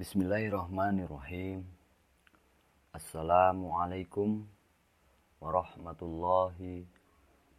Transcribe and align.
Bismillahirrahmanirrahim. 0.00 1.60
Assalamualaikum 2.88 4.48
warahmatullahi 5.36 6.88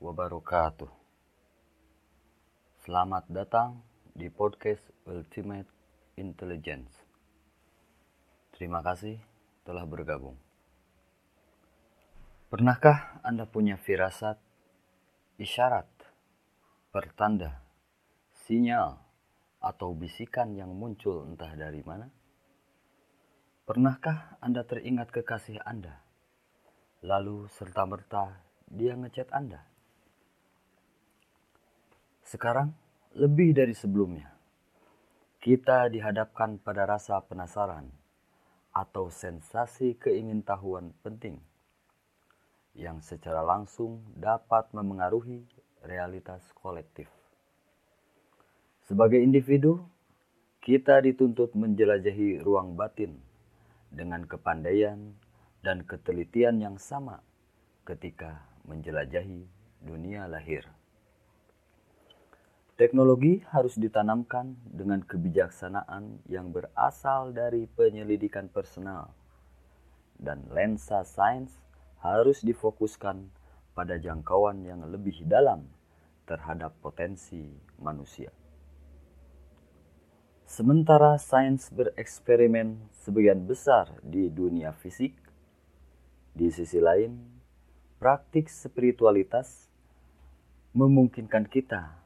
wabarakatuh. 0.00 0.88
Selamat 2.80 3.28
datang 3.28 3.84
di 4.16 4.32
podcast 4.32 4.80
Ultimate 5.04 5.68
Intelligence. 6.16 7.04
Terima 8.56 8.80
kasih 8.80 9.20
telah 9.68 9.84
bergabung. 9.84 10.40
Pernahkah 12.48 13.20
Anda 13.20 13.44
punya 13.44 13.76
firasat, 13.76 14.40
isyarat, 15.36 15.92
pertanda, 16.88 17.60
sinyal, 18.32 18.96
atau 19.60 19.92
bisikan 19.92 20.56
yang 20.56 20.72
muncul 20.72 21.28
entah 21.28 21.52
dari 21.52 21.84
mana? 21.84 22.08
Pernahkah 23.70 24.34
Anda 24.42 24.66
teringat 24.66 25.14
kekasih 25.14 25.62
Anda? 25.62 26.02
Lalu 27.06 27.46
serta-merta 27.54 28.42
dia 28.66 28.98
ngechat 28.98 29.30
Anda. 29.30 29.62
Sekarang 32.26 32.74
lebih 33.14 33.54
dari 33.54 33.70
sebelumnya. 33.70 34.26
Kita 35.38 35.86
dihadapkan 35.86 36.58
pada 36.58 36.82
rasa 36.82 37.22
penasaran 37.22 37.86
atau 38.74 39.06
sensasi 39.06 39.94
keingintahuan 40.02 40.90
penting 41.06 41.38
yang 42.74 42.98
secara 43.06 43.46
langsung 43.46 44.02
dapat 44.18 44.66
memengaruhi 44.74 45.46
realitas 45.86 46.42
kolektif. 46.58 47.06
Sebagai 48.82 49.22
individu, 49.22 49.78
kita 50.58 50.98
dituntut 51.06 51.54
menjelajahi 51.54 52.42
ruang 52.42 52.74
batin 52.74 53.29
dengan 53.90 54.24
kepandaian 54.24 55.18
dan 55.60 55.84
ketelitian 55.84 56.62
yang 56.62 56.76
sama 56.80 57.20
ketika 57.84 58.46
menjelajahi 58.64 59.44
dunia 59.82 60.30
lahir. 60.30 60.64
Teknologi 62.80 63.44
harus 63.52 63.76
ditanamkan 63.76 64.56
dengan 64.64 65.04
kebijaksanaan 65.04 66.24
yang 66.32 66.48
berasal 66.48 67.28
dari 67.28 67.68
penyelidikan 67.68 68.48
personal, 68.48 69.12
dan 70.16 70.48
lensa 70.48 71.04
sains 71.04 71.60
harus 72.00 72.40
difokuskan 72.40 73.28
pada 73.76 74.00
jangkauan 74.00 74.64
yang 74.64 74.80
lebih 74.88 75.28
dalam 75.28 75.68
terhadap 76.24 76.72
potensi 76.80 77.52
manusia. 77.76 78.32
Sementara 80.60 81.16
sains 81.16 81.72
bereksperimen 81.72 82.76
sebagian 83.00 83.48
besar 83.48 83.96
di 84.04 84.28
dunia 84.28 84.76
fisik, 84.76 85.16
di 86.36 86.52
sisi 86.52 86.76
lain, 86.76 87.16
praktik 87.96 88.44
spiritualitas 88.52 89.72
memungkinkan 90.76 91.48
kita 91.48 91.96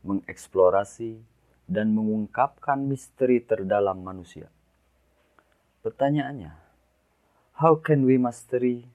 mengeksplorasi 0.00 1.20
dan 1.68 1.92
mengungkapkan 1.92 2.80
misteri 2.88 3.44
terdalam 3.44 4.00
manusia. 4.00 4.48
Pertanyaannya, 5.84 6.56
how 7.60 7.84
can 7.84 8.08
we 8.08 8.16
mastery? 8.16 8.88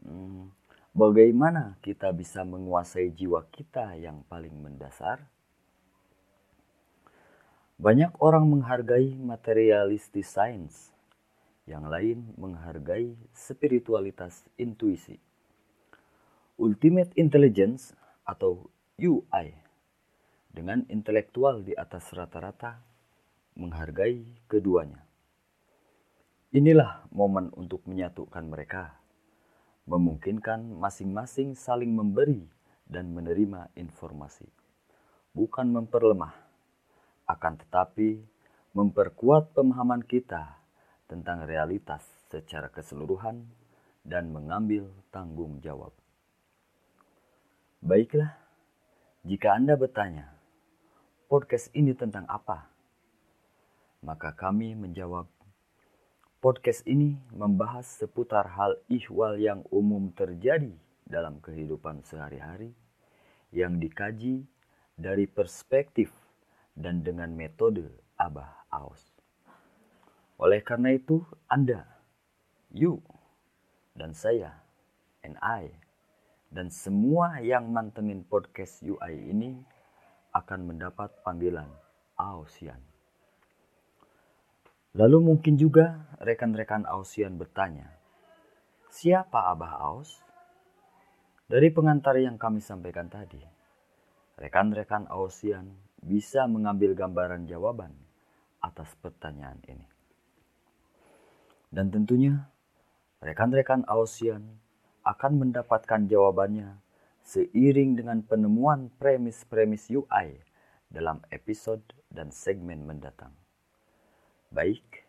Hmm, 0.00 0.56
bagaimana 0.96 1.76
kita 1.84 2.08
bisa 2.16 2.48
menguasai 2.48 3.12
jiwa 3.12 3.44
kita 3.52 3.92
yang 4.00 4.24
paling 4.24 4.56
mendasar? 4.56 5.20
Banyak 7.82 8.22
orang 8.22 8.46
menghargai 8.46 9.18
materialistis 9.18 10.30
sains, 10.30 10.94
yang 11.66 11.90
lain 11.90 12.30
menghargai 12.38 13.18
spiritualitas 13.34 14.46
intuisi. 14.54 15.18
Ultimate 16.62 17.10
Intelligence 17.18 17.90
atau 18.22 18.70
UI 19.02 19.50
dengan 20.54 20.86
intelektual 20.94 21.66
di 21.66 21.74
atas 21.74 22.14
rata-rata 22.14 22.78
menghargai 23.58 24.46
keduanya. 24.46 25.02
Inilah 26.54 27.10
momen 27.10 27.50
untuk 27.50 27.82
menyatukan 27.90 28.46
mereka, 28.46 28.94
memungkinkan 29.90 30.70
masing-masing 30.78 31.58
saling 31.58 31.90
memberi 31.90 32.46
dan 32.86 33.10
menerima 33.10 33.74
informasi, 33.74 34.46
bukan 35.34 35.66
memperlemah 35.74 36.41
akan 37.32 37.56
tetapi 37.64 38.20
memperkuat 38.72 39.52
pemahaman 39.56 40.04
kita 40.04 40.60
tentang 41.08 41.44
realitas 41.44 42.04
secara 42.32 42.72
keseluruhan 42.72 43.44
dan 44.00 44.32
mengambil 44.32 44.88
tanggung 45.12 45.60
jawab. 45.60 45.92
Baiklah, 47.82 48.38
jika 49.26 49.58
Anda 49.58 49.74
bertanya, 49.74 50.32
podcast 51.28 51.68
ini 51.74 51.92
tentang 51.92 52.24
apa? 52.30 52.70
Maka 54.02 54.34
kami 54.34 54.74
menjawab, 54.78 55.26
podcast 56.40 56.86
ini 56.88 57.18
membahas 57.34 57.86
seputar 57.86 58.54
hal 58.54 58.78
ihwal 58.90 59.38
yang 59.38 59.62
umum 59.70 60.10
terjadi 60.14 60.72
dalam 61.06 61.38
kehidupan 61.44 62.02
sehari-hari 62.06 62.72
yang 63.52 63.76
dikaji 63.76 64.46
dari 64.96 65.26
perspektif 65.28 66.21
dan 66.76 67.04
dengan 67.04 67.32
metode 67.32 67.92
Abah 68.16 68.66
Aus. 68.72 69.12
Oleh 70.40 70.64
karena 70.64 70.96
itu, 70.96 71.22
Anda, 71.46 71.86
you, 72.72 72.98
dan 73.94 74.16
saya, 74.16 74.58
and 75.22 75.38
I, 75.38 75.70
dan 76.50 76.72
semua 76.72 77.38
yang 77.40 77.70
mantengin 77.70 78.24
podcast 78.26 78.82
UI 78.82 79.30
ini 79.30 79.56
akan 80.32 80.72
mendapat 80.72 81.12
panggilan 81.22 81.68
Ausian. 82.16 82.80
Lalu 84.92 85.32
mungkin 85.32 85.56
juga 85.56 86.04
rekan-rekan 86.20 86.84
Ausian 86.84 87.40
bertanya, 87.40 87.88
siapa 88.92 89.48
Abah 89.48 89.80
Aus? 89.80 90.20
Dari 91.48 91.68
pengantar 91.72 92.16
yang 92.20 92.36
kami 92.40 92.60
sampaikan 92.60 93.08
tadi, 93.08 93.40
rekan-rekan 94.40 95.08
Ausian 95.08 95.91
bisa 96.02 96.50
mengambil 96.50 96.98
gambaran 96.98 97.46
jawaban 97.46 97.94
atas 98.58 98.90
pertanyaan 98.98 99.62
ini. 99.70 99.86
Dan 101.72 101.88
tentunya 101.88 102.52
rekan-rekan 103.22 103.86
Ausian 103.86 104.58
akan 105.06 105.32
mendapatkan 105.46 106.04
jawabannya 106.10 106.78
seiring 107.22 107.96
dengan 107.96 108.20
penemuan 108.26 108.90
premis-premis 108.98 109.88
UI 109.88 110.42
dalam 110.90 111.22
episode 111.30 111.82
dan 112.10 112.34
segmen 112.34 112.84
mendatang. 112.84 113.32
Baik, 114.52 115.08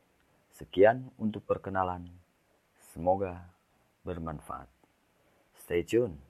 sekian 0.55 1.11
untuk 1.19 1.43
perkenalan. 1.43 2.07
Semoga 2.93 3.49
bermanfaat. 4.05 4.69
Stay 5.57 5.83
tuned 5.83 6.21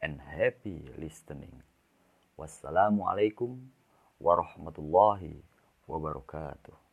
and 0.00 0.22
happy 0.22 0.88
listening. 0.96 1.60
Wassalamualaikum 2.40 3.60
warahmatullahi 4.20 5.42
wabarakatuh. 5.88 6.83